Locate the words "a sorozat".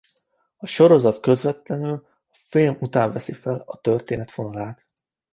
0.57-1.19